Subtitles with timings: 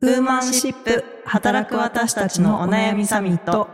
[0.00, 3.68] ウーマンシップ働く私たちのお悩みサミット。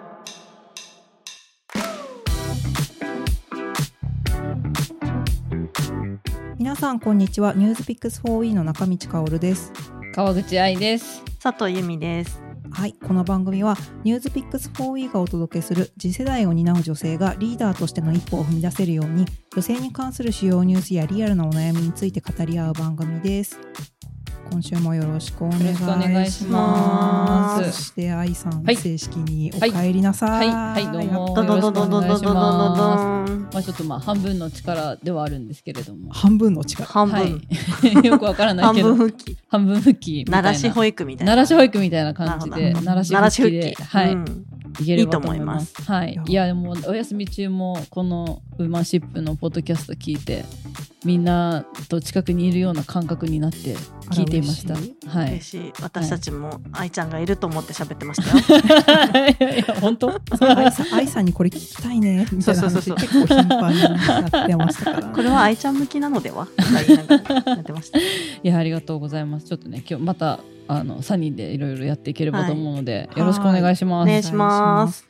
[6.57, 7.53] 皆さんこんにちは。
[7.53, 9.71] ニュースピックス 4E の中道香織です。
[10.15, 11.23] 川口愛です。
[11.43, 12.43] 佐藤由美です。
[12.71, 12.95] はい。
[12.95, 23.61] この番組はニュースピックス 4E がお届けする次世代を担う女性がリーダーとしての一歩を踏み出せるように女性に関する主要ニュースやリアルなお悩みについて語り合う番組です
[24.51, 27.73] 今週もよろしくお願いします。
[27.73, 30.49] そして愛さん、はい、正式にお帰りなさい。
[30.49, 33.33] はい、はい、どうもよろしくお願いします。
[33.33, 36.13] まあちょっとまあ半分の力ではあるんですけれども。
[36.13, 36.87] 半分の力。
[36.87, 37.19] 半分。
[37.19, 38.89] はい、 よくわからないけど。
[38.89, 39.37] 半分復帰。
[39.49, 40.25] 半分復帰。
[40.29, 41.33] ならし保育みたいな。
[41.33, 43.75] 奈良市保育みたいな感じで、奈良市復帰で。
[43.75, 44.13] はい。
[44.13, 44.47] うん
[44.81, 45.75] いけれと思います。
[45.79, 46.21] いいはい。
[46.27, 50.45] いや、もうお休み中もこのウーマンシップのポッドキャスト聞いて、
[51.05, 53.77] みんなと近くにいるような感覚になって、
[54.11, 54.75] 聞いていました。
[55.09, 55.33] はい。
[55.33, 55.73] 嬉しい。
[55.81, 59.29] 私たちも愛ちゃんがいると思って喋ってましたよ。
[59.29, 59.69] い。
[59.69, 60.21] や 本当？
[60.41, 62.27] 愛さん愛さんにこれ聞きたいね。
[62.33, 62.97] みたいな話そうそうそう。
[62.97, 66.47] 結構頻繁にやってましたから、これは愛ちゃん向きなのでは？
[66.47, 67.99] とか言いながらやってました。
[67.99, 68.03] い
[68.43, 69.47] やありがとうございます。
[69.47, 73.19] ちょっとね今日またあの3人でいろいろやっていければと思うので、はい。
[73.21, 74.09] よろしくお願いします。
[74.09, 75.09] お願いします。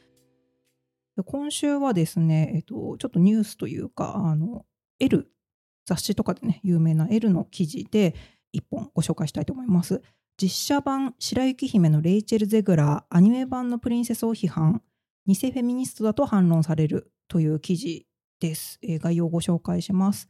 [1.17, 4.65] で今週はですね、えっと、ちょっとニュースというかあの
[4.99, 5.31] L
[5.87, 8.15] 雑誌とかでね有名な L の記事で
[8.55, 10.01] 一本ご紹介したいと思います。
[10.41, 14.83] 実写版白雪姫のレイチェル・ゼグラーアニメ版のプリンセスを批判。
[15.27, 18.07] 偽フェミニストだと反論されるという記事
[18.41, 20.29] です、えー概要をご紹介します。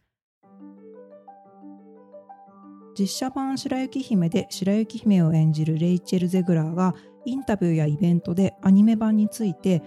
[2.97, 6.95] 実写版白雪姫で白雪姫を演じるレイチェル・ゼグラーが
[7.25, 9.83] インタビューやイベントでアニメ版について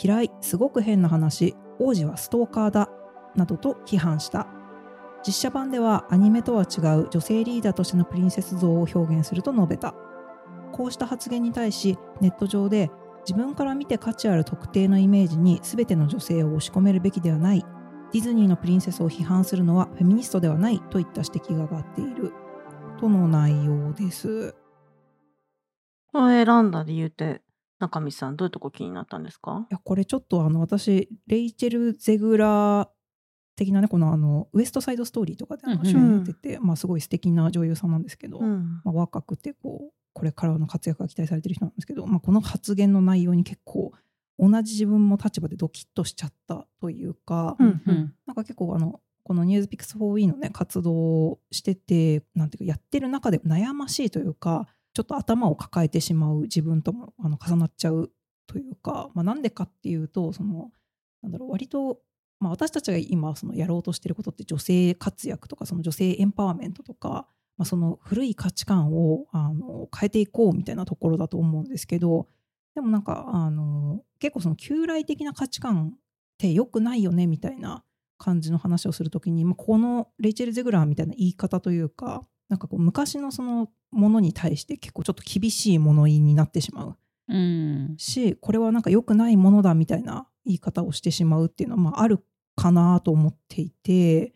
[0.00, 2.88] 嫌いすごく変な話王子はストーカーだ
[3.34, 4.61] などと批判した。
[5.26, 9.94] 実写版ではアニメとは違う女性リーダーとしてのプリンセス像を表現すると述べた。
[10.72, 12.90] こうした発言に対しネット上で
[13.26, 17.64] 自分から見て価値ある特定のイメージに全ての女性を押し込めるべきではない。
[18.12, 22.32] ディズニーのプリンセスを批判するのはフェミニストではないといった指摘が上がっている。
[22.98, 24.54] との内容です。
[26.12, 27.42] これ選んだ理由って
[27.78, 29.66] 中見さんどういうとこ気になったんですか？
[29.70, 32.88] いやこれちょっとあの私レイチェル・ゼグラー
[33.56, 38.80] 的なねこのあのウエストサイドストーリーとかで主演やってて、まあ、すごい素敵な女優さんなんですけど、うん。
[38.84, 43.92] まあ、若くてこうこれからの活躍が期待されてる人なんですけど、まあ、この発言の内容に結構
[44.38, 48.14] 同じ自分も立場でドキッとしちゃったというか、うんうん。
[48.26, 58.10] なんか結構あのこのニュースピックス 4E のね活動をしててなんていうかやってる中で悩ましいというかちょっと頭を抱えてしまう自分ともあの重なっちゃう
[58.46, 60.70] というか、まあ、なんでかっていうとその
[61.22, 62.00] なんだろう割と、
[62.42, 72.26] まあ、私たちが今そのやろうとしてることって女性活躍とかその女性エンパワーメントとか、まあ、その古い価値観をあの変えていこうみたいなところだと思うんですけど
[72.74, 75.98] でもなんかあの結構その旧来的な価値観っ
[76.36, 77.84] て良くないよねみたいな
[78.18, 86.96] 感じの話をするときに、まあ、このレイチェル・ゼグラーみたいな言い方というかなんかこう昔のそのものに対して結構ちょっと厳しい物言いになってしまう。
[87.28, 87.94] うん。
[87.98, 92.24] しこれはなんか良くないものだみたいな言い方をしてしまうっていうのは、まあ、ある
[92.56, 94.32] かなと思っていて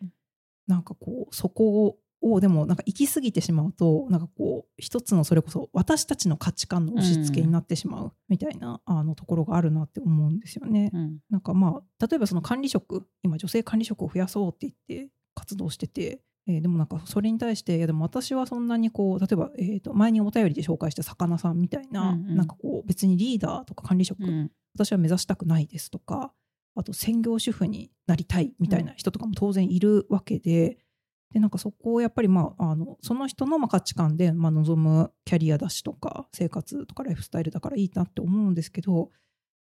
[0.67, 10.89] なんかこうそこをでもなんか行き過ぎてしまうとなんかこう一つのそれこそ私たちの価値観の押し付けになってしまうみたいな、あのところがあるなって思うんですよね。
[10.93, 11.19] うん。
[11.29, 22.35] なんかまあ例えばその管理職今女性管理職を増やそうって言って活動してて、えーでもなんかそれに対していやでも私はそんなにこう例えば、えー、と前にお便りで紹介した魚さんみたいな、うんうん。
[22.35, 24.51] なんかこう別にリーダーとか管理職、うん。
[24.73, 26.33] 私は目指したくないですとか
[26.77, 30.77] あと専業主婦になりたいみたいな人とかも当然いるわけで。
[31.33, 39.11] でなんかそこをやっぱり、まあ、あのその人のまあ価値観で、まあ、望むキャリアだしとか生活とかライフスタイルだからいいなって思うんですけど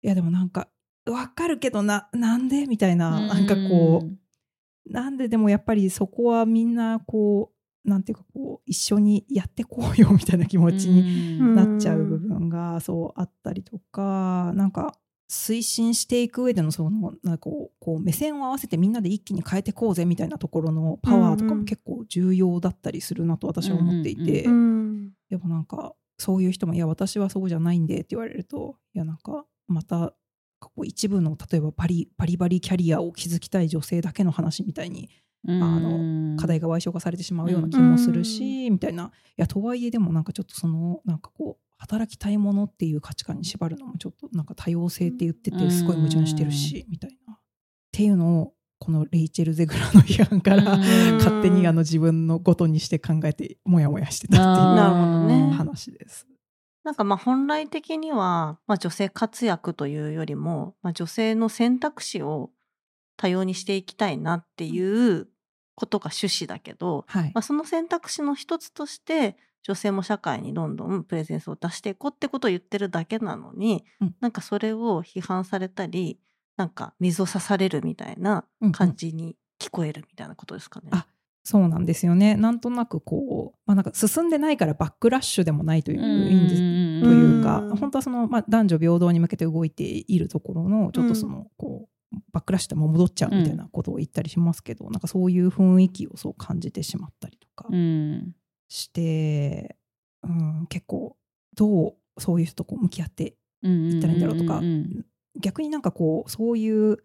[0.02, 0.66] いやでもなんか
[1.08, 14.94] わかるけどななんでみたいななんかこうなんででもやっぱりそこはみんなこうなんていうかこう一緒にやってこうよみたいな気持ちにうんなっちゃう部分がそうあったりとかなんか
[15.32, 30.14] 推進していく上でのそのなんかこうこう目線を合わせてみんなで一気に変えてこうぜみたいなところのパワーとかも結構重要だったりするなと私は思っていて、うんでもなんかそういう人も「いや私はそうじゃないんで」って言われるといやなんかまた
[30.60, 35.08] こう一部の例えばバリバリバリキャリアを築きたい女性だけの話みたいに
[35.48, 35.62] うん。
[35.62, 39.06] あの課題が賠償化されてしまうような気もするし、みたいな。
[39.06, 47.34] いやとはいえでもなんかちょっとそのなんかこう働きたいものっていう価値観に縛るのもちょっとなんか多様性って言っててすごい矛盾してるし、みたいな。
[47.34, 47.38] っ
[47.90, 50.80] ていうのをこのレイチェル・ゼグラの批判からうん。
[51.18, 56.28] 勝手にあの自分のごとにして考えてモヤモヤしてたっていう話です。
[56.84, 62.50] なんかまあ本来的には、まあ、女性活躍というよりも、まあ、女性の選択肢を
[63.16, 65.28] 多様にしていきたいなっていう
[65.74, 67.32] ことが趣旨だけど、はい。
[67.34, 74.14] まあ、その選択肢の一つとして女性も社会にどんどんプレゼンスを出していこうってことを言ってるだけなのに、うん。
[74.20, 76.18] なんかそれを批判されたり
[76.56, 78.72] なんか水を刺されるみたいなうんうん。
[78.72, 80.88] 感じに聞こえるみたいなことですかね。
[80.92, 81.06] あ
[81.44, 82.36] そうなんですよね。
[82.36, 86.56] なんとなくこう、まあ、なんか進んでないからバックラッシュでもないといういいんです
[87.02, 97.66] というかうん本当はその、まあ、男女平等に向けて動いているところのちょっとその、こうバックラッシュでも戻っちゃうみたいなことを言ったりしますけど、なんかそういう雰囲気をそう感じてしまったりとか。
[97.70, 98.34] うん
[98.72, 99.76] して、
[100.22, 101.16] うん、結構
[101.54, 104.60] どうそういう人とこう向き合って言ったらいいんだろうとか。
[104.60, 105.06] んん
[105.40, 106.98] 逆になんかこうそういう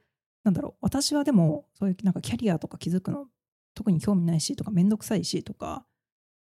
[0.43, 3.27] なんだろう私はでもそういうなんかキャリアとか気づくの
[3.73, 5.85] 特に興味ないしとか面倒くさいしとか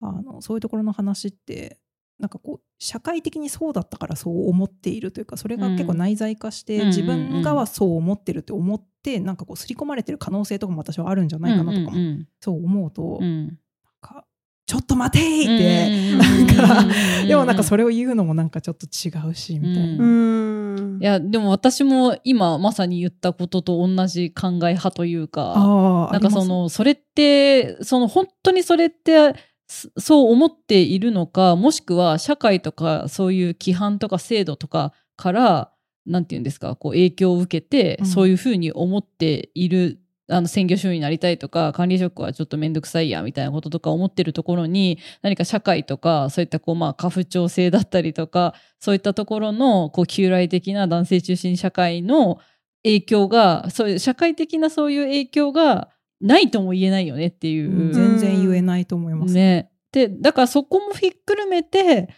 [0.01, 1.79] あのそういうところの話って
[2.19, 13.59] なんかこう社会的にそうだったからそう思っているというかそれが結構内在化して、うん自分がはそう思ってるって思ってなんかこう刷り込まれてる可能性とかも私はあるんじゃないかなとかも、うんそう思うと、なん
[14.01, 14.25] か
[14.67, 16.19] ちょっと待ていって、うん。
[16.19, 16.81] なんか
[17.23, 17.29] うん。
[17.29, 20.65] でもなんかそれを言うのもなんかちょっと違うしみたいな。
[21.01, 29.35] いやでも私も今まさに言ったことと同じ考え派というかなんかそのそれってその本当にそれって
[29.67, 35.73] そそう思っているのかもしくは社会とかそういう規範とか制度とかから
[36.07, 38.07] なんて言うんですかこう影響を受けて、うん。
[38.07, 52.39] そういうふうに思っているあの専業主婦になりたいとか管理職はちょっと面倒くさいやみたいなこととか思ってるところに何か社会とかそういったこうまあ家父長制だったりとかそういったところのこう旧来的な男性中心社会の
[52.85, 55.91] 影響がそういう社会的なそういう影響が
[56.21, 57.71] ないとも言えないよねっていう。
[57.71, 59.35] うん全然言えないと思います。
[59.35, 62.09] ね、でだからそこもひっくるめて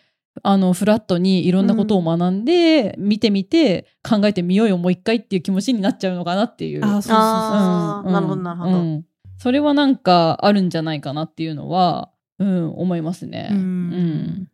[0.42, 6.84] あのフラットにいろんなことを学んで、見てみて考えてみようよもう一回っていう気持ちになっちゃうのかなっていう。
[6.84, 8.70] あーそうそうそうあーなるほどなるほど。
[8.72, 9.06] うん。
[9.38, 13.48] それはなんかあるんじゃないかなっていうのは、うん、思いますね。
[13.50, 13.58] うん。
[13.58, 14.48] うん。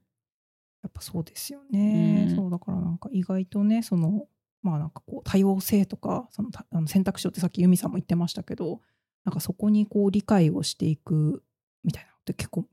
[0.82, 2.36] やっぱそうですよね、うん。
[2.36, 4.26] そうだからなんか意外とねその
[4.62, 8.80] まあなんかこう多様性とかそのたあの選択肢をってさっき由美さんも言ってましたけど
[9.24, 11.42] なんかそこにこう理解をしていく
[11.84, 12.66] みたいなのって結構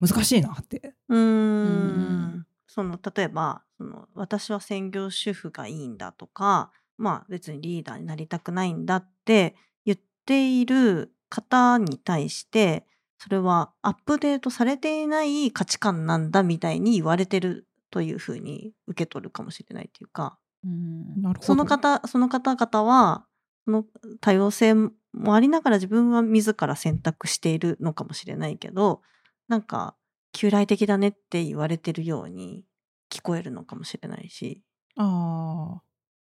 [0.00, 0.94] 難しいなって。
[1.08, 2.46] うんん。
[2.66, 12.84] その例えばその私は専業主婦がいいんだとかまあ別にリーダーになりたくないんだって言っている方に対して
[13.18, 21.22] それはアップデートされていない価値観なんだみたいに言われてるというふうに受け取るかもしれないというかうん。
[21.22, 21.42] なるほど。
[21.42, 23.24] その方その方々は
[23.64, 23.84] その
[24.20, 24.92] 多様性も
[25.34, 29.02] ありながら自分は自ら選択しているのかもしれないけど
[29.48, 29.96] なんか
[30.32, 32.64] 旧来的だねって言われてるように
[33.10, 34.62] 聞こえるのかもしれないし。
[34.96, 35.88] あー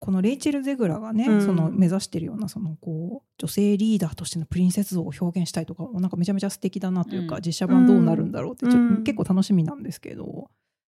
[0.01, 1.45] このレイチェル・ゼグラがね、うん。
[1.45, 7.41] その目指してるようなそのこう女性リーダーとしてのプリンセス像を表現したいとかなんかめちゃめちゃ素敵だなというか、うん。
[7.41, 10.49] 実写版どうなるんだろうってちょっと、うん結構楽しみなんですけど。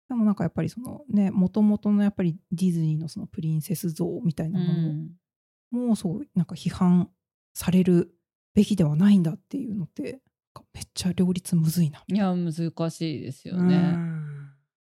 [0.08, 4.66] でもなんかやっぱりそのねもともとのやっぱりディズニーのそのプリンセス像みたいなも
[5.72, 7.10] のもそうなんか批判
[7.54, 8.14] される
[8.54, 10.20] べきではないんだっていうのって
[10.74, 12.04] めっちゃ両立むずいな。
[12.08, 13.78] いや難しいですようね。
[13.78, 14.50] ん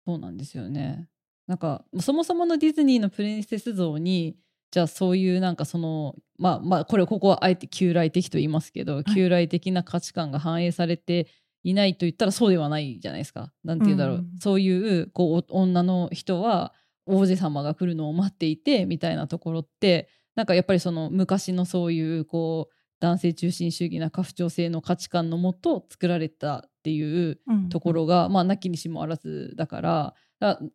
[0.06, 1.10] そうなんですよね。
[1.48, 4.38] なんかそもそものディズニーのプリンセス像に
[4.72, 11.28] じゃあそういうなんかそのまあまあこれここはあえて旧来的と言いますけど、い旧来的な価値観が反映されて
[11.64, 13.52] いないと言ったらそうではないじゃないですか。
[13.64, 16.74] なんて言うんだろう、うんそういうこうお女の人は
[17.06, 30.16] 王子様が来るのを待っていてみたいなところってなんかやっぱりその昔のそういうこう男性中心主義な家父長制の価値観のもと作られたっていううんところが、まあなきにしもあらずだから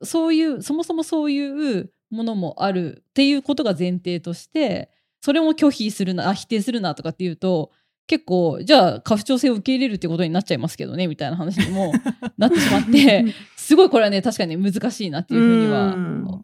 [0.02, 7.70] そういうそもそもそういうものもあるっていうことが前提としてそれも拒否するなあ否定するなとかっていうと
[8.06, 11.92] 結構じゃあ家父長制を受け入れるってことになっちゃいますけどねみたいな話にも
[12.36, 13.24] なってしまって
[13.56, 15.96] すごいこれはね確かに難しいなっていうふうには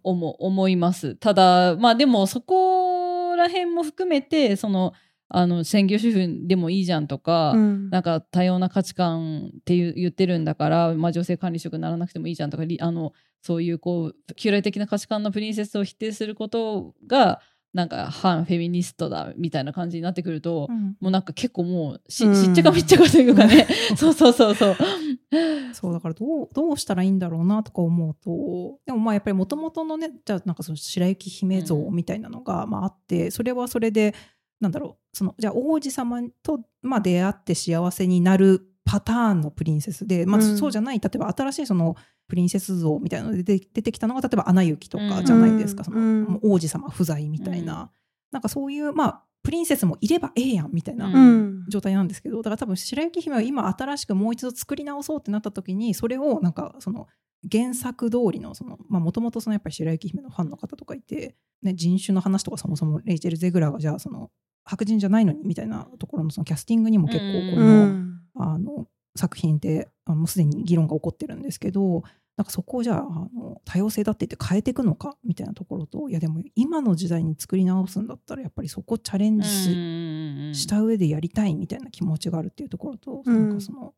[0.04, 1.16] 思います。
[1.16, 4.94] ただまあでもそこら辺も含めてその
[5.30, 7.90] あの専業主婦でもいいじゃんとか、うん。
[7.90, 17.40] なんか多様な価値観って言ってるんだから、まあ、女性管理職にならなくてもいいじゃんとかりあのそういうこう旧来的な価値観のプリンセスを否定することが
[17.74, 20.96] なんか反フェミニストだみたいな感じになってくると、うん。
[21.00, 22.34] もうなんか結構もうし,、うん。
[22.34, 23.68] しっちゃかめっちゃかというかね。
[23.94, 24.76] そうそうそうそう。
[25.74, 34.14] そうだからどうどうしたらいいんだろうなとか思うとでもまあやっぱりもともとのねじゃあなんかその白雪姫像みたいなのがまああって、それはそれで
[34.60, 40.58] なんだろうそのじゃあ王子様とまあ出会って幸せになるパターンのプリンセスで、まあ、うん。
[40.58, 41.96] そうじゃない例えば新しいその
[42.26, 46.24] プリンセス像みたいなので出てきたのが例えば「アナ雪」とうんかじゃないですか、そのうん。
[46.24, 47.88] もう王子様不在みたいな、うん。
[48.32, 51.64] なんかそういうまあプリンセスもいればええやんみたいなううん。
[51.68, 57.06] 状態なんですけどだから多分白雪姫は今新しくもう一度作り直そうってなった時にそれをなんかその
[57.50, 58.52] 原作通りの
[58.88, 64.30] もともとやっぱり白雪姫のファンの方とかいて、ね、人種の話とかそもそもレイチェル・ゼグラーがじゃあその
[64.68, 65.32] 白人じゃないの？
[65.32, 68.20] にみたいなところのそのキャスティングにも結構こうの,、ん。
[68.36, 72.04] あの作品ってあのもうすでに議論が起こってるんですけど
[72.36, 73.00] なんかそこをじゃああ
[73.36, 83.94] の多様性だって言って変えていくのかみたいなところといやでも今の時代に作り直すんだったらやっぱりそこチャレンジし,、した上でやりたいみたいな気持ちがあるっていうところと、うんなんかその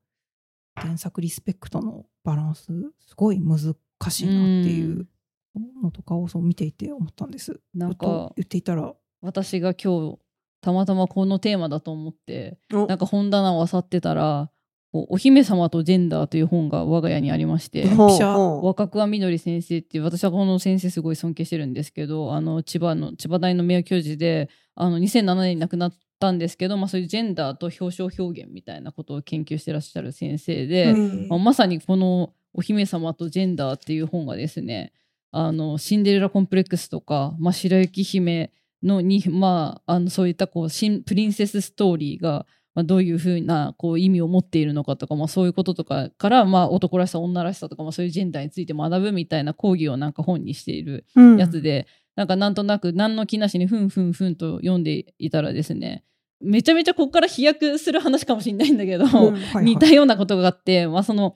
[0.74, 2.64] 原作リスペクトのバランス
[3.00, 3.58] すごい難
[4.08, 5.06] しいなっていう
[5.82, 7.60] のとかをそう見ていて思ったんです。
[7.74, 8.94] なんかと言っていたら。
[9.20, 10.18] 私が今日
[10.60, 12.86] たまたまこのテーマだと思ってお。
[12.86, 14.50] なんか本棚を漁ってたら
[14.92, 17.84] 「こうお姫様とジェンダー」という本が我が家にありまして
[18.62, 31.28] 若桑みどり先生っていう私はこの先生すごい尊敬してるんですけどあの千葉の千葉大の名誉教授であの2007年に亡くなったんですけど、まあ、そういうジェンダーと表彰表現みたいなことを研究してらっしゃる先生で、うん。
[31.28, 34.92] まあまさにこの「お姫様とジェンダー」っていう本がですね
[35.30, 38.52] あのシンデレラコンプレックスとか、まあ、白雪姫
[38.82, 51.38] のに、まあ、あのそういったこう新プリンセスストーリーが、まあ、どういうふうなこう意味を持っているのかとか、まあ、そういうこととかから、まあ、男らしさ女らしさとか、まあ、そういうジェンダーについて学ぶみたいな講義をなんか本にしているうん。
[51.38, 56.04] やつで、なんかなんとなく何の気なしにふんふんふんと読んでいたらですね
[56.40, 59.64] めちゃめちゃここから飛躍する話かもしれないんだけど、うんはいはい。
[59.64, 61.34] 似たようなことがあって、まあ、その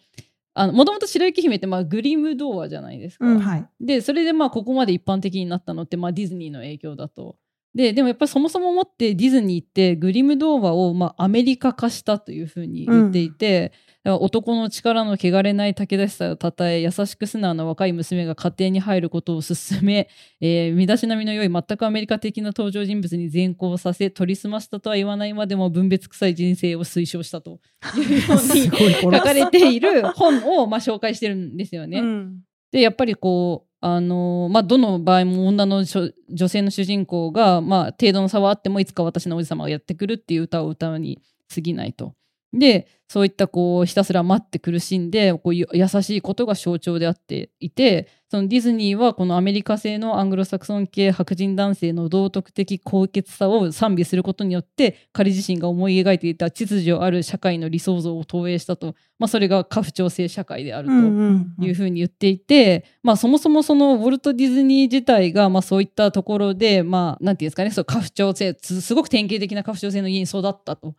[0.55, 3.27] あのもともと白雪姫ってまあグリム童話じゃないですか。
[3.27, 7.37] うんはいでそれでまあここまで一般的になったのってまあディズニーの影響だと。
[7.75, 13.73] ででもやっぱりそもそももってディズニーってグリム童話をまあアメリカ化したというふうに言っていて、
[14.05, 20.09] だから男の力の汚れない武田しさをたたえ優しく素直な若い娘が家庭に入ることを勧め、
[20.41, 27.59] えー身だしなみの良い全くアメリカ的な登場人物に善行させ取り澄ましたとは言わないまでも分別臭い人生を推奨したと。
[27.97, 28.37] いうよ
[28.79, 31.99] うに書かれている本をまあ紹介してるんですよね。
[31.99, 32.41] うん。
[32.71, 41.21] でやっぱりこうあのまあ、どの場合も女の女性の主人公が、まあ、程度の差はあってもいつか私の王子様がやってくるっていう歌を歌うに
[41.55, 42.15] 過ぎないと。
[42.59, 60.95] でそういったこうひたすら待って苦しんでこういう優しいことが象徴であっていてそのディズニーはこのアメリカ製のアングロサクソン系白人男性の道徳的高潔さを賛美することによって彼自身が思い描いていた秩序ある社会の理想像を投影したと、まあ、それが家父長制社会であると。
[60.95, 70.95] うんいうふうに言っていて、まあ、そもそもそのウォルト・ディズニー自体が、まあ、そういったところで、まあ、なんていうんですかねそう家父長制すすごく典型的な家父長制の家に育ったと。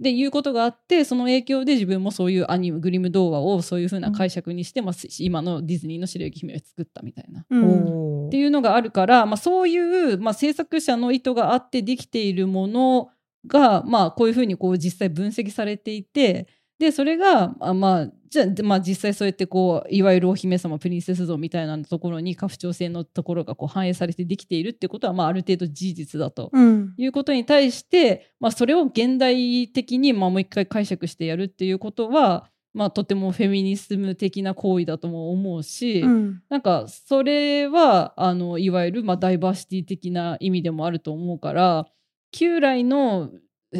[0.00, 7.44] でいうことがあってその影響で自分もそういうアニメグリム童話をそういうふうな解釈にして、まあ、今のディズニーの白雪姫を作ったみたいな。
[7.50, 13.10] うんっていうのがあるから、まあ、そういう、まあ、制作者の意図があってできているもの
[13.44, 16.46] が、まあ、こういうふうにこう実際分析されていて
[16.80, 26.48] でそれが、あまあじゃあまあ、実際そうやってこういわゆるお姫様プリンセス像みたいなところに家父長制のところがこう反映されてできているってことは、まあ、ある程度事実だと。
[26.52, 41.86] うんいうことに対して、まあ、それを現代的に、まあ、もう一回解釈してやるっていうことは、まあ、とてもフェミニズム的な行為だとも思うし、うんなんかそれはあのいわゆるまあダイバーシティ的な意味でもあると思うから
[42.32, 43.30] 旧来の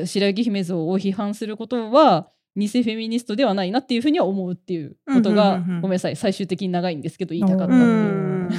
[0.05, 7.87] 白雪姫像を批判することは偽フェミニストではないなっていうふうには思うっていうことが、うんうんうんうんごめんなさい最終的に長いんですけど言いたかったってういう。
[7.87, 8.51] ん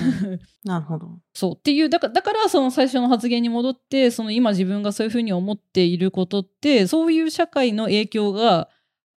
[0.63, 1.19] なるほど。
[1.33, 8.69] そうっていうだからだからその最初の発言に戻ってその今自分がそういうふうに思っていることってそういう社会の影響が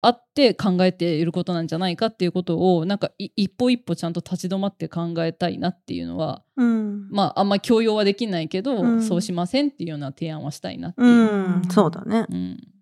[0.02, 7.10] あって考えていることなんじゃないかっていうことをなんかい一歩一歩ちゃんと立ち止まって考えたいなっていうのはうん。
[7.10, 11.08] まああんま強要はできないけど、うんそうしませんっていうような提案はしたいなっていう。
[11.08, 11.14] う
[11.60, 12.26] ん、そうだね。
[12.30, 12.73] うん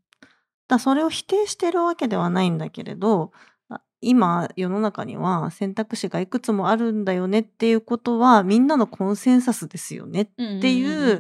[0.72, 3.32] だそれを否定してるわけではないんだけれど
[3.70, 10.26] あ今世の中には選択肢がいくつもあるんだよねっていうことはみんなのコンセンサスですよねっ
[10.62, 11.20] ていう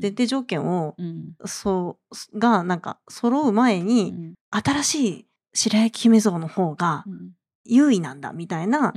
[0.00, 1.34] 前提条件をうん。
[1.44, 1.98] そ
[2.32, 4.34] うがなんか揃う前うにん。
[4.50, 7.32] 新しい白雪姫像の方がうん。
[7.64, 8.90] 優位なんだみたいな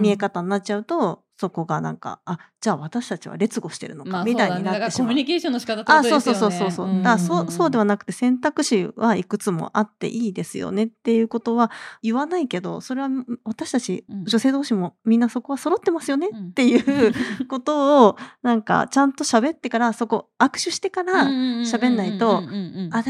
[0.00, 5.08] 見え方になっちゃうとそこがなんかあじゃあ私たちは劣後してるのまあかみたいになってしまう。
[5.08, 6.56] コミュニケーションの仕方ってこあそうとですよね。
[6.58, 7.18] そうそうそうそう。
[7.18, 13.08] そうそうではなくて選択肢はいくつもあっていいですよねっていうことは言わないけどそれは
[13.42, 17.12] 私たちうん女性同士もみんなそこは揃ってますよねうんっていう
[17.48, 22.42] ことをなんかちゃんと喋ってからそこ握手してから喋んないと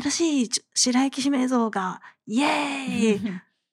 [0.01, 3.21] 新しい白雪姫像がイエーイ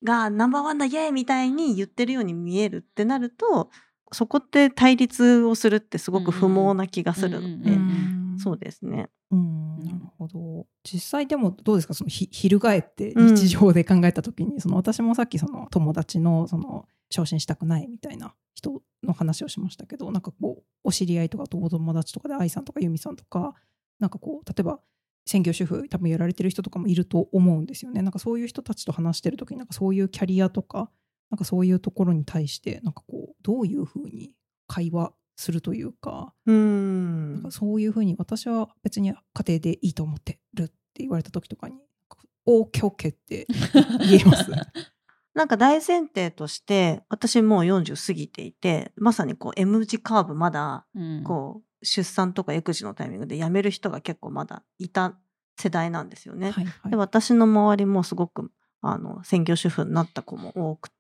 [0.04, 3.70] がナンバーワンだイエーイみたいに言ってるように見えるってなると
[4.12, 7.42] そこって対立をするってすごく不毛な気がする。
[7.42, 9.10] ので、うんそうですね。
[9.32, 9.80] うん。
[9.80, 10.66] なるほど。
[10.84, 11.94] 実際でもどうですか？
[11.94, 23.54] そのひ翻ってうん日常で考えた時に、その私もさっきその友達のその昇進したくないみたいな人の話をしましたけどなんかこうお知り合いとかお友達とかで愛さんとか由美さんとか
[24.00, 24.80] なんかこう例えば
[25.25, 28.01] 専業主婦多分やられてる人とかもいると思うんですよね。
[28.01, 30.89] なんかそういう人たちと話してる時になんかそういうキャリアとか
[31.29, 34.31] なんかそういうところに対してなんかこうどういうふうに
[34.67, 39.17] 会話するというかうなんんかそういうふうに私は別に家
[39.48, 41.75] 庭でいいと思ってるって言われた時とかに
[42.45, 43.48] 「オーケーオッケー」って
[44.09, 44.50] 言えます？
[45.36, 50.86] なんか大前提として私もう40過ぎていてまさにこう M 字カーブまだ
[51.24, 55.17] こう出産とか育児のタイミングで辞める人が結構まだいた
[55.57, 56.51] 世代なんですよね。
[56.51, 60.95] はいはいで私の周りもすごくあの専業主婦になった子も多くて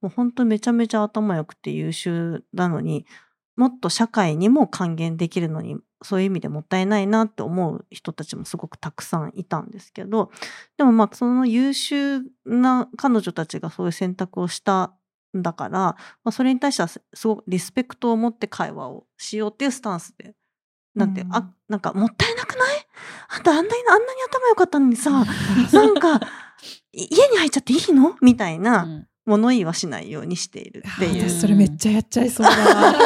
[0.00, 3.06] もう本当めちゃめちゃ頭良くて優秀なのに
[3.56, 10.30] もっと社会にも還元できるのにそういう意味でもったいないなって思う人たちもすごくたくさんいたんですけど
[10.76, 14.92] でもまあその優秀な彼女たちがそういう選択をした
[15.36, 20.34] んだから、まあ、それに対してはすすごくリスペクトを持って会話をしようっていうスタンスで。
[20.94, 21.34] なんて、うん。
[21.34, 22.86] あなんかもったいなくない？
[23.30, 25.10] あんたあんなにあんなに頭良かったのにさ
[25.72, 26.20] なんか
[26.92, 28.16] い家に入っちゃっていいの？
[28.22, 31.28] みたいな物言いはしないようにしているっていう。
[31.28, 33.04] 私それめっちゃやっちゃいそうだな。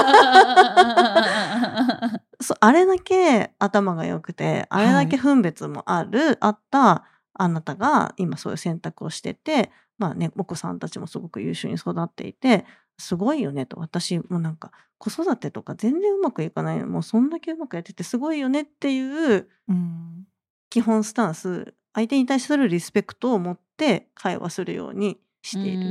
[2.41, 12.65] そうあれだけ頭が良くてあれだけ分別もある、あったあなたが今そういう選択をしててまあねお子さんたちもすごく優秀に育っていて
[12.97, 13.79] すごいよねと。
[13.79, 16.87] 私もなんか子育てとか全然うまくいかないの。
[16.87, 20.27] もうそんだけうまくやっててすごいよねっていううん。
[20.71, 25.85] 基本スタンス相手に対するリスペクトを持って会話するようにしている。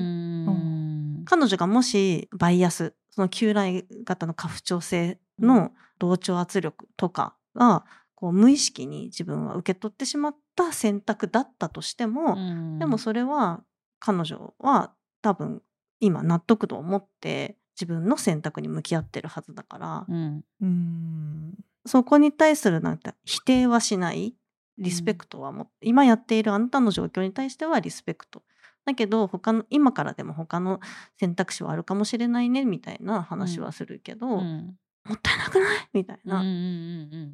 [1.26, 12.36] 彼女がもしバイアスその旧来型の過不調性の同調圧力とかがこう無意識に自分は受け取ってしまった選択だったとしても、
[12.80, 13.62] でもそれは
[14.00, 15.62] 彼女は多分
[16.00, 20.42] 今納得度を持って自分の選択に向き合ってるはずだから、うん。
[20.62, 21.54] うん。
[21.86, 24.36] そこに対するなんて否定はしない
[24.78, 28.44] リスペクトはも、今やっているあなたの状況に対してはリスペクト
[28.88, 30.80] だけど他の今からでも他の
[31.20, 34.78] 選択肢はあるかもしれないねみたいな話はするけど、うん。
[35.06, 35.88] もったいなくない？
[35.94, 36.44] みたいな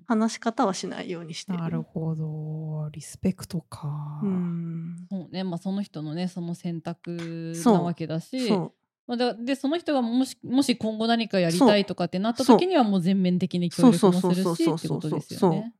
[0.07, 1.59] 話し方はしないようにしてる。
[1.59, 2.89] なるほど。
[2.91, 4.19] リスペクトか。
[4.23, 4.95] うん。
[5.09, 5.43] そうね。
[5.43, 8.47] まあその人のねその選択なわけだし。
[8.47, 8.73] そう。
[9.05, 15.73] まあ、だでその人がもしもし今後何かやりたいとかってなった時にはもう全面的に協力もするしってことですよね。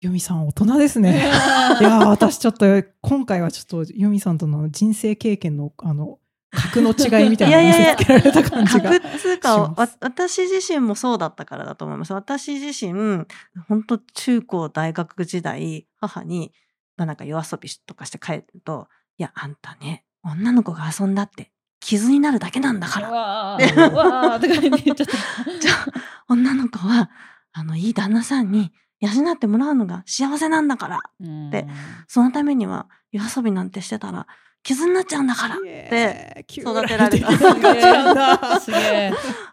[0.00, 1.16] 由美さん大人ですね。
[1.80, 2.66] いやー私ちょっと
[3.00, 6.18] 今回はちょっと由美さんとの人生経験のあの
[6.54, 8.90] 格の違いみたいなのを見せつけられた感じが。
[8.92, 13.26] 格っつうかしますわ私自身もそうだったからだと思います私自身
[13.68, 16.52] 本当中高大学時代母に、
[16.96, 25.14] まあ、なんか夜遊びとかして帰ると「いやあんたね女の子が遊んだって傷になるだけなんだから」わでーうわーとか言って言っちゃった。
[25.58, 25.86] じゃあ
[26.28, 27.10] 女の子は
[27.52, 28.72] あのいい旦那さんに
[29.04, 31.00] 養ってもらうのが幸せなんだから。
[31.20, 31.50] うん。
[31.50, 31.66] で
[32.08, 34.26] そのためには夜遊びなんてしてたら
[34.62, 35.60] 傷になっちゃうんだから。
[35.60, 37.30] で育てられた。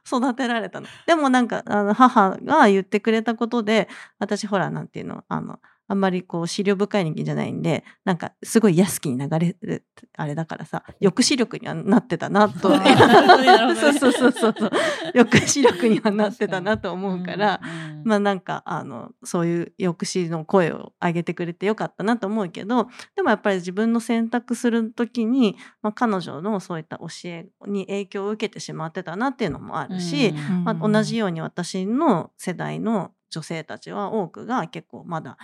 [0.07, 0.87] 育てられたの。
[1.05, 5.59] でもなんかあの母が言ってくれたことで私ほらなんていうのあの
[5.91, 9.83] あんまりこう思慮深い人間じゃないんでなんかすごい安きに流れる
[10.15, 12.95] あれだからさ抑止力にはなってたなとそう ね。
[13.75, 14.71] そうそうそうそう抑
[15.13, 17.59] 止力にはなってたなと思うから、
[18.05, 30.63] まあなんかあのそういう抑止の声を上げてくれてよかったなと思うけどでもやっぱり自分の選択する時に、まあ、彼女のそういった教えに影響を受けてしまってたなっていうのもあるし、うん。
[30.63, 35.37] まあ、同じように私の世代の女性たちは多くが結構まだ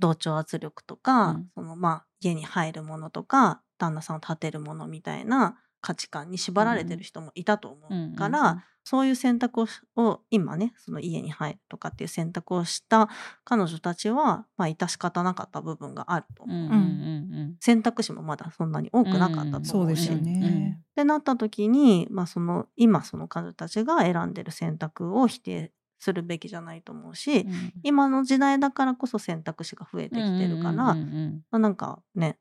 [0.00, 1.50] 同調圧力とか、うん。
[1.54, 13.08] そのまあ家に入るものとか旦那さんを立てるものみたいな価値観に縛られてる人もいたと思うから、うんそういう選択を今ねその家に入るとかっていう選択をした
[13.44, 20.80] 彼女たちは、まあ、致し方なかった部分があると思う、うんうんうん選択肢もまだそんなに多くなかったと思うし、ね。
[20.80, 27.72] ってなった時に、まあ、その今その彼女たちが選んでる選択を否定するべきじゃないと思うし、うん。
[27.82, 32.38] 今の時代だからこそ選択肢が増えてきてるから、うんうんうんうんまあ、なんかね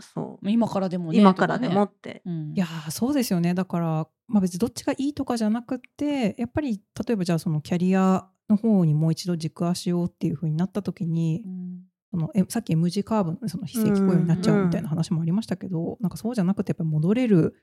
[0.00, 2.52] そう、今からでもね今からでもとって、かねうん。
[2.54, 3.54] いやーそうですよね。
[3.54, 11.82] だから、まあ、別にどっちがいいとかじゃなくってやっぱり例えばじゃあそのキャリアの方にもう一度軸足をっていう風になった時にうん。
[12.10, 17.54] そのえさっき M 字カーブのその非正規雇用になっちゃうみたいな話もありましたけど、なんかそうじゃなくてやっぱり戻れる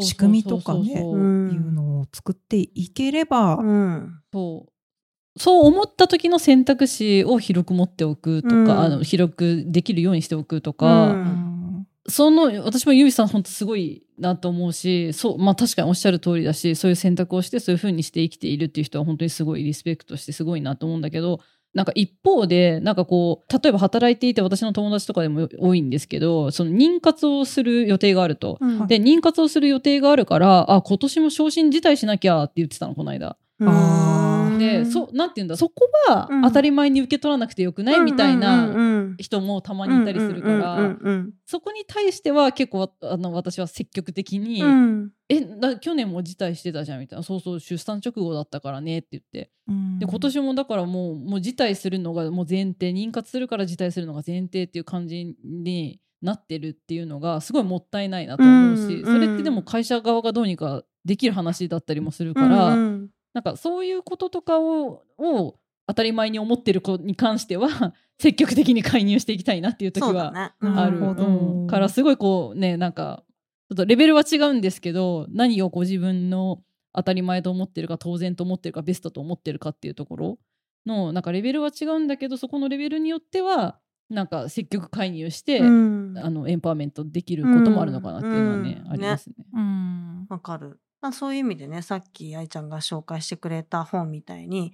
[0.00, 4.22] 仕組みとかねいうのを作っていければ、うん。
[4.32, 4.71] そう
[5.36, 11.52] そう思った時の選択肢を広く持っておくとか、うんあの広くできるようにしておくとか、うんうん
[12.08, 21.40] その私もゆいさん本当すごいなと思うしそうまあ確かにおっしゃる通りだしそういう選択をしてそういうふうにして生きているっていう人は本当にすごいリスペクトしてすごいなと思うんだけど
[21.74, 28.58] なんか一方でなんかこう例えば働いていて私の友達とかでも多いんですけどその妊活をする予定があると。
[28.60, 33.36] うんで妊活をする予定があるからあ今年も昇進辞退しなきゃって言ってたのこの間。
[34.62, 36.42] でそうなんて言うんだそこはうん。
[36.42, 38.74] 当たり前に受け取らなくてよくない、みたいうんなうん。
[38.74, 40.74] うん人もたまにいたりするから。
[40.74, 44.70] うんうんそこに対しては結構あの私は積極的に「うん。
[44.70, 49.50] うんえな去年も辞退してたじゃん」みたいな「そうそう出産直後だったからね」って言って。
[49.68, 49.98] うん。
[49.98, 59.04] で今年もだからもうもう辞退するのがもう前提妊活するから辞退するのが前提っていう感じになってるっていうのがすごいもったいないなと思うし、うん。
[59.04, 71.26] それってでも会社側がどうにかできる話だったりもするから、うんうんなんかそういうこととかをを当たり前に思ってる子に関しては 積極的に介入していきたいなっていう時はある、なるほど。
[71.26, 71.66] うん。
[71.66, 73.24] からすごいこうねなんか
[73.68, 76.62] ちょっとレベルは違うんですけど何をご自分の
[76.94, 80.38] 当たり前と思ってるか当然と思ってるかベストと思ってるかっていうところ
[80.86, 83.78] のなんかレベルは違うんだけどそこのレベルによっては
[84.12, 86.18] なんか積極介入して、うん。
[86.18, 88.92] あのエンパワーメントできることもあるのかなっていうのはね、うん。
[88.92, 89.34] ありますね。
[89.54, 90.26] うん。
[90.28, 90.78] わかる。
[91.02, 94.72] まあ、そういう意味でね、さっき愛ちゃんが紹介してくれた本みたいに、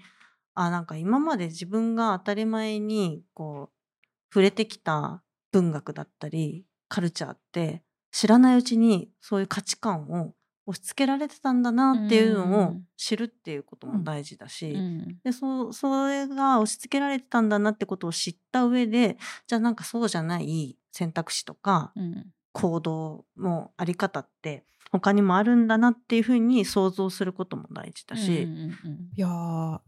[0.55, 10.35] あ、なんか今まで自分が当たり前にこう、触れてきた文学だったり、カルチャーって、知らないうちにそういう価値観を
[10.67, 15.19] 押し付けられてたんだなっていうのをうん知るっていうことも大事だし、うん。
[15.25, 22.27] でそうそれが押し付けられてたんだなってことを知った上でじゃあなんかそうじゃない選択肢とかうん。
[22.53, 28.74] 行動のあり方って他にもあるんだなっていうふうに想像することも大事だし、うんうんうん
[29.16, 29.79] いやー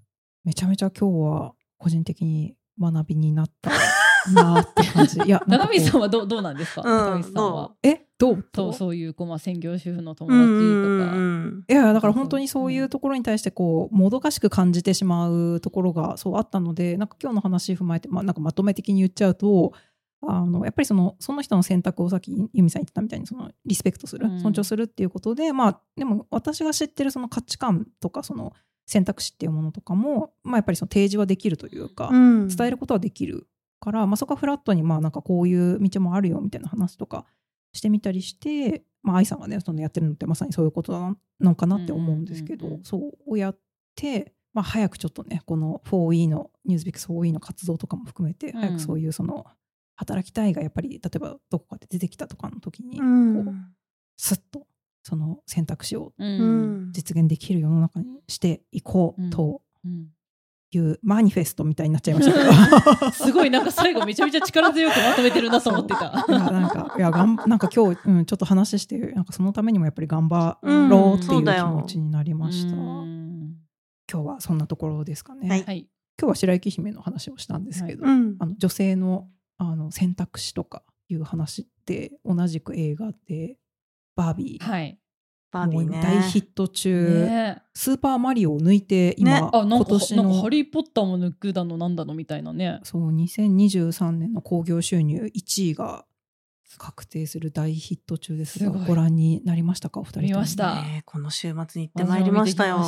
[0.45, 3.71] めちゃめちゃ今日は個人的に学びになった
[4.33, 5.21] なーって感じ。
[5.25, 5.77] いやなんかこう。
[5.77, 7.73] 中身さんはどうどうなんですか、うんさんは。
[7.83, 8.45] えどう？
[8.55, 8.73] そう？
[8.75, 11.17] そういうこう、まあ、専業主婦の友うん達とか。
[11.17, 19.73] うんいやいやだから本当にそういうところに対してこうもどかしく感じてしまうところがそうあったのでなんか今日の話踏まえて、まあ、なんかまとめ的に言っちゃうと
[20.23, 24.41] あのやっぱりそのその人の選択をさっき由美さん言ってたみたいにそのリスペクトする、うん。
[24.41, 28.53] 尊重するっていうことでまあでも私が知ってるその価値観とかその
[28.87, 32.49] 選択肢っていうものとかも、まあ、やっぱりその提示はできるというか、うん。
[32.49, 33.47] 伝えることはできる
[33.81, 37.25] から、まあ、そこはフラットにまあなんかこういう道もあるよみたいな話とか
[37.73, 43.59] してみたりして、まあ、愛さんがねそのやってるのってまさにそういうことなのかなって思うんですけど、うんそうやっ
[43.97, 49.47] て、まあ、早くちょっとねこの 4E のニュースビックス 4E の活動とかも含めてん早くそういうその
[50.01, 53.55] 働きたいがやっぱり例えばどこかで出てきたとかの時にこうんう
[54.17, 54.67] スッと
[55.03, 56.13] その選択肢を
[56.93, 60.09] 実現できる世の中にしていこうとうん
[60.73, 63.11] いうマニフェストみたいになっちゃいましたけど。
[63.11, 66.25] すごいなんか最後めちゃめちゃ力強くまとめてるなと思ってた。
[66.29, 72.77] いやなんかいやがんなんか今日、うん、ちょっと話してなんかそのためにもやっぱり頑張うんろうっていう気持ちになりました。
[72.77, 73.57] うん
[74.13, 75.49] 今日はそんなところですかね。
[75.49, 75.89] はいはい。
[76.21, 79.29] 今日は白雪姫の話をしたんですけど、うんあの女性の
[79.63, 83.59] あの選択肢とかいう話って同じく映画で
[84.17, 84.99] バービー、はい。
[85.53, 86.01] バービーね。
[86.03, 87.63] 大ヒット中、ね。
[87.75, 89.51] スーパーマリオを抜いて今、ね。
[89.53, 92.81] あ、今年なんかハのリー・ポッターも抜くだのなんだのみたいなね。
[92.85, 96.07] そう2023年の興行収入1位が
[96.79, 98.87] 確定する大ヒット中ですがすごい。
[98.87, 100.01] ご覧になりましたか？
[100.01, 100.29] お二人とも。
[100.29, 100.83] 見ました。
[101.05, 102.79] この週末に行ってまいりましたよ。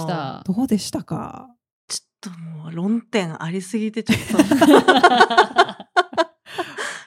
[0.46, 1.50] どうでしたか？
[1.86, 4.56] ちょっともう論点ありすぎてちょっと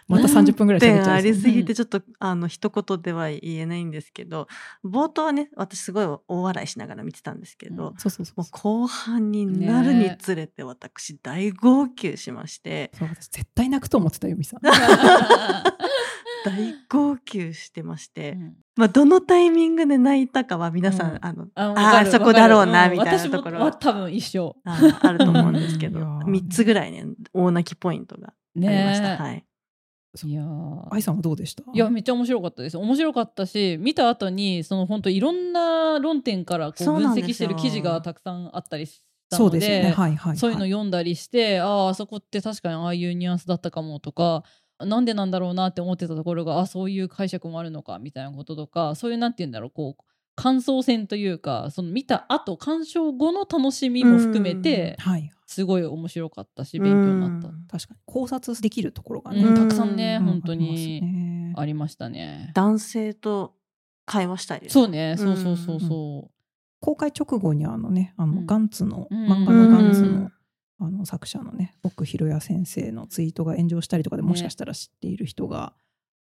[0.08, 4.48] また30分ぐらい喋っちゃ論点ありすぎてちょっとあの一言では言えないんですけど
[4.84, 7.98] 冒頭はね私すごい大笑いしながら見てたんですけど、うん。
[7.98, 14.62] そうそうそうもう後半になるにつれて私大号泣しまして、そう私絶対泣くと思ってたよみさん。
[16.46, 18.54] 大号泣してまして、うん。
[18.76, 21.20] まあ、どのタイミングで泣いたかは皆さん、うん。
[21.22, 23.60] あのああーそこだろうなみたいなところ。
[23.60, 24.56] は多分一緒。
[24.64, 26.24] ああると思うんですけどいやー。
[26.26, 29.46] 3つぐらいね大泣きポイントがありました、ねはい、
[30.24, 30.88] いやー。
[30.92, 31.64] 愛さんはどうでした？
[31.74, 32.78] いやめっちゃ面白かったです。
[32.78, 39.84] 面白かったし見た後にその本当いろんな論点からこう分析してる記事がたくさんあったりしたのでそうですよね。
[39.84, 44.44] はいはい、はい、そういうの読んだりして、あああそこって確かにああいうニュアンスだったかもとか
[44.80, 50.04] なんでなんだろうなって思ってたところがあそういう解釈もあるのかみたいなこととかそういうなんて言うんだろうこう
[50.36, 55.32] 感想戦というかその見た後鑑賞後の楽しみも含めてはい。
[55.48, 57.50] すごい面白かったし勉強になった。
[57.50, 57.68] うん。
[57.68, 60.26] 確かに考察できるところがね、たくさんね、うん。
[60.26, 61.54] 本当にね。
[61.56, 62.52] ありましたね。
[62.56, 63.54] 男性と
[64.06, 66.32] 会話したりそうね、そうそうそうそ
[66.82, 68.46] 公開直後にあのねあの、うん。
[68.48, 69.32] ガンツの、うん。
[69.32, 70.32] 漫画のガンツの,、うん
[70.78, 74.28] あの作者のね奥弘也先生のツイートが炎上したりとかでね。
[74.28, 75.74] もしかしたら知っている人が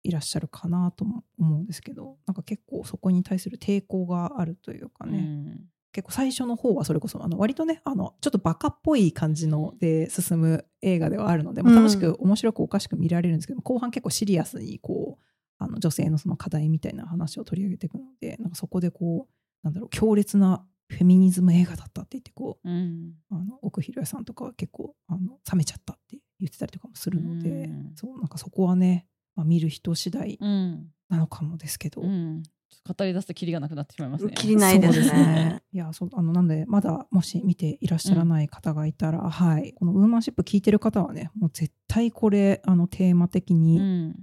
[0.03, 5.11] いらっしゃるかなとも思うんですけどなんか結構そこに対する抵抗があるというかう。
[5.11, 5.61] ね、うん。
[5.93, 15.23] 結構最初の方はそれこそあの割とねあのちょっとバカっぽい感じので進む映画ではあるので、まあ、楽しく面白くおかしく見られるんですけど、後半結構シリアスにこう
[15.59, 23.13] あの女性のその課題みたいな話を取り上げていくのでなんかそこでこうなんだろう強烈なフェミニズム映画だったって言ってこううん。
[23.29, 27.91] あの奥弘也さんとかは結構あの冷めちゃったって言ってたりとかもするので、うん。
[27.95, 30.87] そうなんかそこはね、まあ、見る人次第うん。
[31.09, 32.43] なのかもですけど、うん。
[32.85, 34.33] 語り出すとキリがなくなってしまいますね。
[34.33, 35.61] きりないですね。
[35.71, 39.73] いやそうあのなんでまだもし見ていらっしゃらない方がいたら、はい。
[39.73, 44.15] このウーマンシップ聞いてる方はねもう絶対これあのテーマ的に、うん。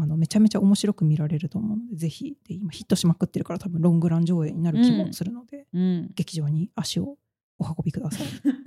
[0.00, 2.36] あのめちゃめちゃ面白く見られると思うのでぜひ。
[2.46, 7.16] で今ヒットしまくってるから多分ロングラン上映になる気もするので、うん、劇場に足を
[7.58, 8.26] お運びください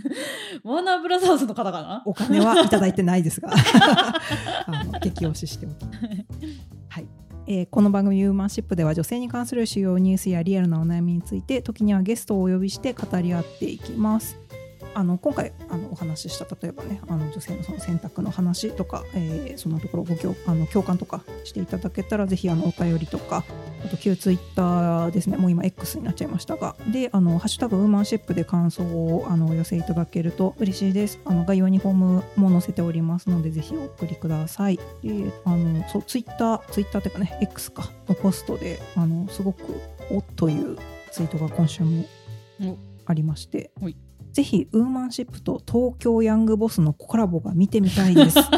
[0.64, 2.04] ワーナーブラザーズの方かな？
[2.06, 3.50] お金はいただいてないですが
[4.68, 6.00] あの激推ししておきます。
[6.90, 7.08] はい
[7.48, 14.38] えーこの番組「ユーマンシップ」では女性に関する主要ニュースやリアルなお悩みについて時にはゲストをお呼びして語り合っていきます。
[14.94, 23.44] あの今回あのお話しした例えばねあの女性のその選択の話とか、えーそんなところご共あの共感とかしていただけたらぜひあのお便りとか
[23.86, 31.20] あと旧ツイッターですねもう今 X になっちゃいましたがであのハッシュタグウーマンシップで感想をあのお寄せいただけると嬉しいです。
[31.26, 34.78] あの概要にフォームも載せておりますのでぜひお送りください。
[35.04, 39.62] であのそうツイッターツイッターっていうかね X かのポストであのすごく
[40.10, 40.78] おっという
[41.12, 42.06] ツイートが今週も
[42.62, 42.78] お。
[43.06, 43.72] ありまして。
[43.82, 43.96] はい
[44.34, 48.40] ぜひウーマンシップと東京ヤングボスのコラボが見てみたいです。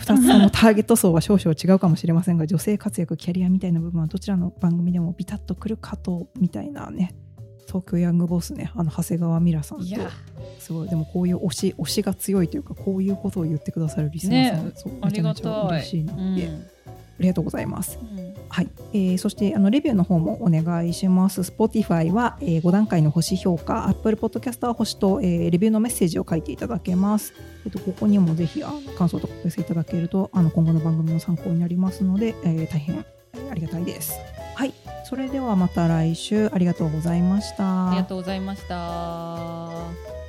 [0.00, 7.14] つともターゲット層は少々違うかもしれませんが女性活躍キャリアみたいな部分はどちらの番組でもビタッとくるかとみたいなね
[7.66, 9.84] 東京ヤングボスねあの長谷川ミラさんと。
[10.58, 10.88] すごい。
[10.88, 14.72] でもこういう推し推しが強いというかこういうことを言ってくださるリスナーさん、ね。
[14.74, 16.12] そうめちゃめちゃ嬉しいな。
[16.12, 16.69] って、うんあ
[17.20, 21.42] りがとうございますうんはい、えーそしてあのレビューの方もお願いします。
[21.42, 27.32] Spotify は、えー5段階の星評価、Apple Podcast は星と、えーレビューのメッセージを書いていただけます。
[27.64, 32.96] えっとここにもぜひあの感想とかお寄せいただけるとあの今後の番組の参考になりますので、えー大変、
[33.34, 34.18] えーありがたいです。
[34.56, 37.88] はい、それではまた来週ありがとうございました。
[37.88, 40.19] ありがとうございました。